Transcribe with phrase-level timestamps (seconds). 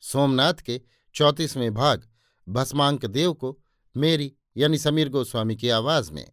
[0.00, 0.80] सोमनाथ के
[1.14, 2.08] चौंतीसवें भाग,
[2.48, 3.58] भस्मांक देव को
[3.96, 6.26] मेरी यानी समीर गोस्वामी की आवाज़ में।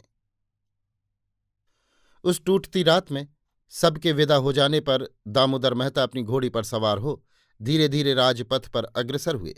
[2.24, 3.28] उस टूटती रात में
[3.70, 7.24] सबके विदा हो जाने पर दामोदर मेहता अपनी घोड़ी पर सवार हो
[7.62, 9.56] धीरे धीरे राजपथ पर अग्रसर हुए।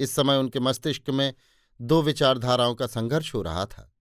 [0.00, 1.34] इस समय उनके मस्तिष्क में
[1.80, 3.92] दो विचारधाराओं का संघर्ष हो रहा था।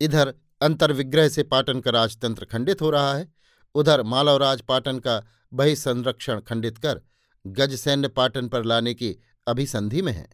[0.00, 3.32] इधर अंतर्विग्रह से पाटन का राजतंत्र खंडित हो रहा है,
[3.74, 5.22] उधर मालवराज पाटन का
[5.54, 7.00] बहिसंरक्षण खंडित कर
[7.46, 10.28] गज सैन्य पाटन पर लाने की अभिसंधि में है।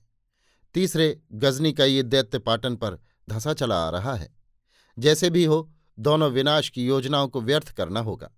[0.74, 2.98] तीसरे, गजनी का ये दैत्य पाटन पर
[3.30, 4.36] धंसा चला आ रहा है।
[4.98, 8.30] जैसे भी हो, दोनों विनाश की योजनाओं को व्यर्थ करना होगा।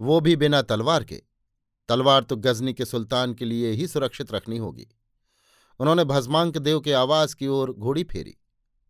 [0.00, 1.22] वो भी बिना तलवार के।
[1.88, 4.88] तलवार तो गजनी के सुल्तान के लिए ही सुरक्षित रखनी होगी।
[5.78, 8.36] उन्होंने भस्मांक देव के आवास की ओर घोड़ी फेरी।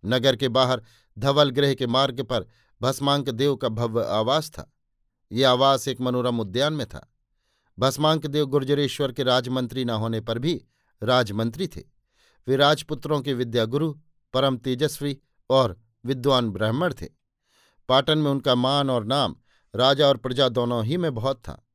[0.05, 0.83] नगर के बाहर
[1.19, 2.47] धवल गृह के मार्ग पर
[2.83, 4.73] भस्मांक देव का भव्य आवास था।
[5.33, 7.10] ये आवास एक मनोरम उद्यान में था।
[7.81, 10.65] भस्मांक देव गुर्जरेश्वर के राजमंत्री न होने पर भी
[11.03, 11.81] राजमंत्री थे।
[12.49, 13.95] वे राजपुत्रों के विद्यागुरु,
[14.35, 15.19] परम तेजस्वी
[15.51, 17.07] और विद्वान ब्राह्मण थे।
[17.89, 19.37] पाटन में उनका मान और नाम
[19.75, 21.67] राजा और प्रजा दोनों ही में बहुत था।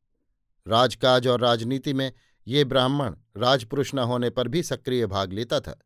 [0.67, 2.13] राजकाज और राजनीति में
[2.47, 5.79] ये ब्राह्मण राजपुरुष न होने पर भी सक्रिय भाग लेता था।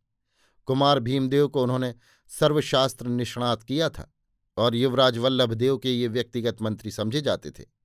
[0.65, 1.95] कुमार भीमदेव को उन्होंने
[2.39, 4.13] सर्वशास्त्र निष्णात किया था
[4.57, 7.78] और युवराज वल्लभ देव के ये व्यक्तिगत मंत्री समझे जाते थे।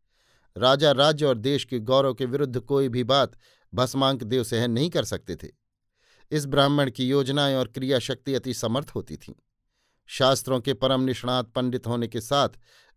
[0.56, 3.32] राजा राज्य और देश के गौरव के विरुद्ध कोई भी बात
[3.75, 5.48] भस्मांक देव सहन नहीं कर सकते थे।
[6.31, 9.34] इस ब्राह्मण की योजनाएँ और क्रियाशक्ति अति समर्थ होती थीं।
[10.06, 12.48] शास्त्रों के परम निष्णात पंडित होने के साथ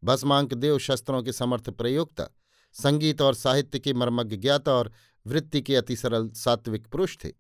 [0.04, 2.28] भस्मांक देव शस्त्रों के समर्थ प्रयोक्ता,
[2.74, 4.92] संगीत और साहित्य के मर्मज्ञ ज्ञाता और
[5.28, 7.32] वृत्ति के अति सरल सात्विक पुरुष थे।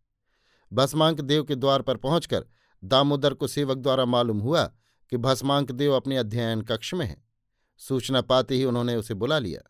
[0.73, 2.45] भस्मांक देव के द्वार पर पहुंचकर
[2.83, 4.66] दामोदर को सेवक द्वारा मालूम हुआ
[5.09, 7.27] कि भस्मांक देव अपने अध्ययन कक्ष में हैं।
[7.77, 9.61] सूचना पाते ही उन्होंने उसे बुला लिया।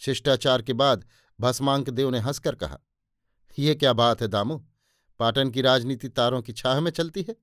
[0.00, 1.04] शिष्टाचार के बाद
[1.40, 2.78] भस्मांक देव ने हंसकर कहा
[3.58, 4.64] यह क्या बात है दामू?
[5.18, 7.36] पाटन की राजनीति तारों की छाह में चलती है?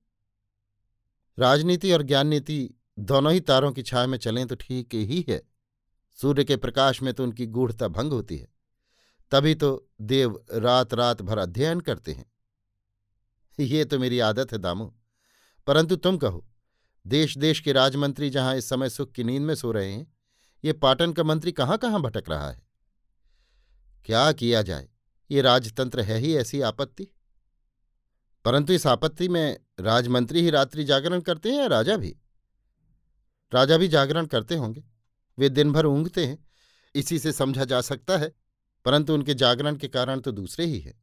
[1.38, 5.42] राजनीति और ज्ञान नीति दोनों ही तारों की छाह में चलें तो ठीक ही है।
[6.18, 8.48] सूर्य के प्रकाश में तो उनकी गूढ़ता भंग होती है।
[9.30, 12.32] तभी तो देव रात रात भर अध्ययन करते हैं।
[13.60, 14.92] ये तो मेरी आदत है दामू।
[15.66, 16.46] परंतु तुम कहो
[17.06, 20.17] देश देश के राजमंत्री जहाँ इस समय सुख की नींद में सो रहे हैं
[20.64, 22.62] ये पाटन का मंत्री कहाँ कहाँ भटक रहा है?
[24.04, 24.88] क्या किया जाए?
[25.30, 27.08] ये राजतंत्र है ही ऐसी आपत्ति?
[28.44, 32.16] परंतु इस आपत्ति में राजमंत्री ही रात्रि जागरण करते हैं या राजा भी?
[33.54, 34.84] राजा भी जागरण करते होंगे।
[35.38, 36.48] वे दिन भर ऊँगते हैं।
[36.94, 38.34] इसी से समझा जा सकता है,
[38.84, 40.94] परंतु उनके जागरण के कारण तो दूसरे ही है।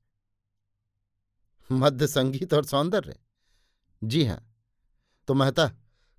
[1.71, 3.15] मध्य संगीत और सौंदर्य।
[4.03, 4.55] जी हाँ।
[5.27, 5.71] तो महता,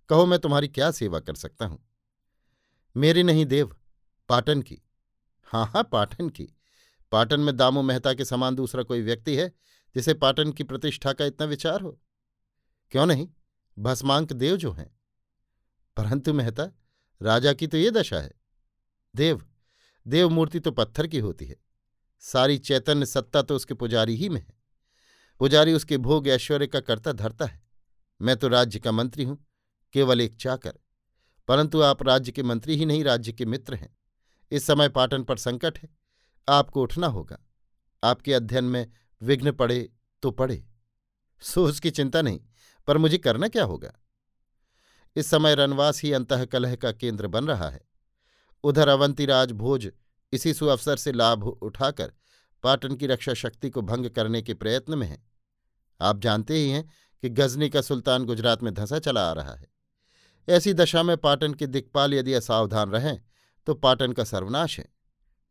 [0.09, 1.96] कहो मैं तुम्हारी क्या सेवा कर सकता हूँ?
[2.97, 3.77] मेरी नहीं देव,
[4.29, 4.83] पाटन की।
[5.45, 6.49] हाँ हाँ पाटन की।
[7.13, 9.53] पाटन में दामू मेहता के समान दूसरा कोई व्यक्ति है
[9.95, 12.01] जिसे पाटन की प्रतिष्ठा का इतना विचार हो?
[12.91, 13.29] क्यों नहीं?
[13.79, 14.99] भस्मांक देव जो हैं।
[15.97, 16.69] परंतु मेहता,
[17.23, 18.33] राजा की तो ये दशा है।
[19.17, 19.47] देव
[20.09, 21.57] देव मूर्ति तो पत्थर की होती है।
[22.21, 24.55] सारी चैतन्य सत्ता तो उसके पुजारी ही में है।
[25.39, 27.63] पुजारी उसके भोग ऐश्वर्य का करता धरता है।
[28.23, 29.47] मैं तो राज्य का मंत्री हूँ,
[29.93, 30.79] केवल एक चाकर।
[31.49, 33.97] परंतु आप राज्य के मंत्री ही नहीं, राज्य के मित्र हैं।
[34.51, 35.89] इस समय पाटन पर संकट है।
[36.49, 37.39] आपको उठना होगा।
[38.05, 38.91] आपके अध्ययन में
[39.23, 40.67] विघ्न पड़े तो पड़े।
[41.41, 42.41] सो उसकी चिंता नहीं,
[42.87, 43.93] पर मुझे करना क्या होगा?
[45.17, 47.81] इस समय रनवास ही अंतकलह का केंद्र बन रहा है।
[48.65, 49.93] उधर अवंतीराज भोज
[50.33, 52.13] इसी सुअवसर से लाभ उठाकर
[52.63, 55.27] पाटन की रक्षा शक्ति को भंग करने के प्रयत्न में है।
[56.01, 56.91] आप जानते ही हैं
[57.23, 59.76] कि गजनी का सुल्तान गुजरात में धंसा चला आ रहा है।
[60.49, 63.19] ऐसी दशा में पाटन के दिक्पाल यदि असावधान रहें
[63.67, 64.89] तो पाटन का सर्वनाश है।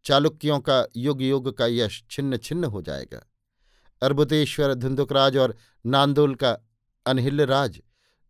[0.06, 3.26] चालुक्यों का युग युग का यश छिन्न छिन्न हो जाएगा।
[4.02, 5.56] अर्बुतेश्वर, धुंधुकराज और
[5.86, 6.58] नांदोल का
[7.06, 7.82] अनहिल्य राज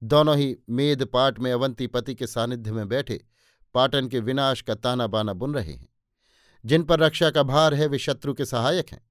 [0.01, 3.23] दोनों ही मेद पाट में अवंतीपति के सानिध्य में बैठे
[3.73, 5.87] पाटन के विनाश का ताना बाना बुन रहे हैं।
[6.65, 9.09] जिन पर रक्षा का भार है, वे शत्रु के सहायक हैं।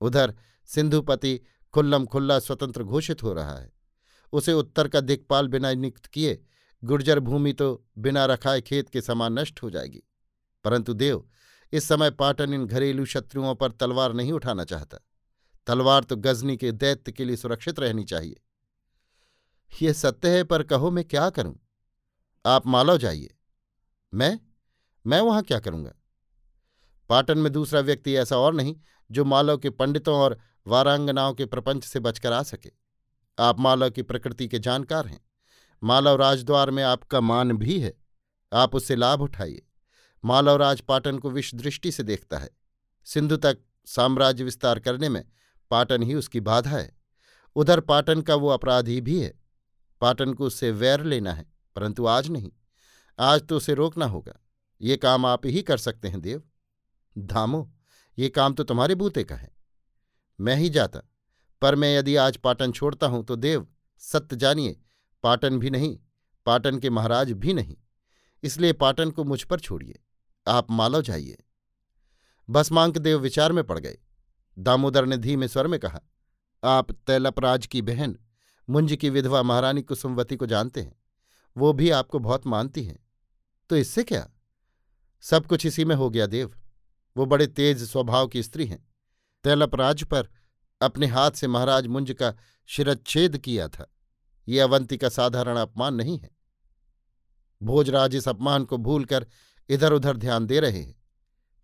[0.00, 0.34] उधर
[0.66, 1.40] सिंधुपति
[1.74, 3.72] खुल्लम खुल्ला स्वतंत्र घोषित हो रहा है।
[4.32, 6.42] उसे उत्तर का दिक्पाल बिना नियुक्त किए
[6.84, 10.02] गुर्जर भूमि तो बिना रखाए खेत के समान नष्ट हो जाएगी।
[10.64, 11.28] परंतु देव,
[11.72, 14.98] इस समय पाटन इन घरेलू शत्रुओं पर तलवार नहीं उठाना चाहता।
[15.66, 18.40] तलवार तो गजनी के दैत्य के लिए सुरक्षित रहनी चाहिए।
[19.82, 21.60] यह सत्य है, पर कहो मैं क्या करूँ?
[22.46, 23.34] आप मालव जाइए।
[24.14, 24.40] मैं?
[25.06, 25.92] मैं वहाँ क्या करूँगा?
[27.08, 28.76] पाटन में दूसरा व्यक्ति ऐसा और नहीं,
[29.10, 32.70] जो मालव के पंडितों और वारांगनाओं के प्रपंच से बचकर आ सके।
[33.38, 35.24] आप मालव की प्रकृति के जानकार हैं।
[35.82, 37.94] मालव राजद्वार में आपका मान भी है।
[38.52, 39.66] आप उससे लाभ उठाइए।
[40.24, 42.50] मालव राज पाटन को विष दृष्टि से देखता है।
[43.04, 45.24] सिंधु तक साम्राज्य विस्तार करने में
[45.70, 46.96] पाटन ही उसकी बाधा है।
[47.56, 49.40] उधर पाटन का वो अपराधी भी है।
[50.00, 52.52] पाटन को उससे वैर लेना है, परंतु आज नहीं।
[53.18, 54.40] आज तो उसे रोकना होगा।
[54.80, 56.42] ये काम आप ही कर सकते हैं, देव।
[57.18, 57.72] धामो,
[58.18, 59.56] ये काम तो तुम्हारे बूते का है।
[60.40, 61.00] मैं ही जाता।
[61.62, 63.66] पर मैं यदि आज पाटन छोड़ता हूँ तो देव,
[63.98, 64.80] सत्य जानिए
[65.24, 65.98] पाटन भी नहीं,
[66.46, 67.76] पाटन के महाराज भी नहीं।
[68.42, 70.02] इसलिए पाटन को मुझ पर छोड़िए।
[70.46, 71.44] आप मालव जाइए।
[72.50, 73.98] भस्मांकदेव विचार में पड़ गए।
[74.58, 76.00] दामोदर ने धीमे स्वर में कहा,
[76.64, 78.18] आप तैलपराज की बहन,
[78.70, 81.00] मुंज की विधवा महारानी कुसुमवती को जानते हैं।
[81.56, 82.98] वो भी आपको बहुत मानती हैं।
[83.70, 84.30] तो इससे क्या?
[85.20, 86.54] सब कुछ इसी में हो गया देव।
[87.16, 88.88] वो बड़े तेज स्वभाव की स्त्री हैं।
[89.44, 90.28] तैलपराज पर
[90.82, 92.34] अपने हाथ से महाराज मुंज का
[92.66, 93.93] शिरच्छेद किया था।
[94.48, 96.30] ये अवंती का साधारण अपमान नहीं है।
[97.62, 99.26] भोजराज इस अपमान को भूलकर
[99.68, 101.02] इधर उधर ध्यान दे रहे हैं।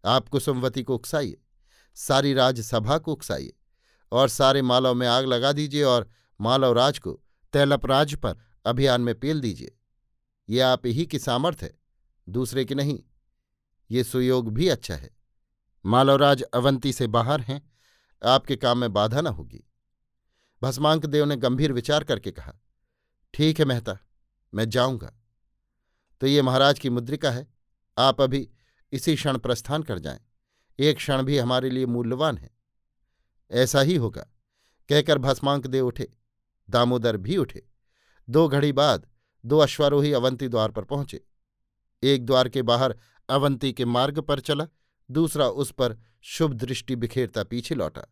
[0.04, 1.42] आप कुसुमवती को उकसाइए,
[1.94, 3.52] सारी राजसभा को उकसाइए
[4.12, 6.08] और सारे मालव में आग लगा दीजिए और
[6.40, 7.20] मालव राज को
[7.52, 8.36] तैलपराज पर
[8.66, 9.76] अभियान में पेल दीजिए।
[10.48, 11.78] ये आप ही की सामर्थ्य है,
[12.28, 12.98] दूसरे की नहीं।
[13.90, 15.10] ये सुयोग भी अच्छा है।
[15.86, 17.70] मालवराज अवंती से बाहर हैं,
[18.22, 19.64] आपके काम में बाधा न होगी।
[20.62, 22.59] भस्मांक देव ने गंभीर विचार करके कहा
[23.34, 23.98] ठीक है मेहता,
[24.54, 25.12] मैं जाऊँगा।
[26.20, 27.48] तो ये महाराज की मुद्रिका है,
[27.98, 28.50] आप अभी
[28.92, 30.20] इसी क्षण प्रस्थान कर जाएँ।
[30.78, 32.50] एक क्षण भी हमारे लिए मूल्यवान है।
[33.50, 34.22] ऐसा ही होगा।
[34.88, 36.12] कहकर भस्मांक दे उठे।
[36.70, 37.66] दामोदर भी उठे।
[38.30, 39.06] दो घड़ी बाद
[39.46, 41.24] दो अश्वारोही अवंती द्वार पर पहुँचे।
[42.02, 42.98] एक द्वार के बाहर
[43.28, 44.66] अवंती के मार्ग पर चला,
[45.10, 48.02] दूसरा उस पर शुभ दृष्टि बिखेरता पीछे लौटा।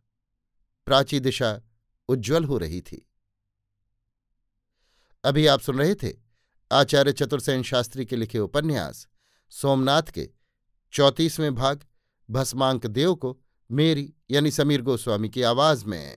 [0.86, 1.62] प्राची दिशा
[2.08, 3.07] उज्ज्वल हो रही थी।
[5.24, 6.12] अभी आप सुन रहे थे
[6.72, 9.06] आचार्य चतुर्सेन शास्त्री के लिखे उपन्यास,
[9.50, 10.30] सोमनाथ के
[10.92, 11.84] चौंतीसवें भाग,
[12.30, 16.16] भस्मांक देव को मेरी यानी समीर गोस्वामी की आवाज़ में।